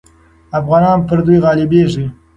افغانان 0.59 0.97
پر 1.07 1.17
دوی 1.25 1.37
غالبېږي. 1.43 2.05